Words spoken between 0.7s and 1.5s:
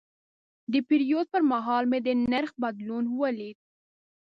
د پیرود پر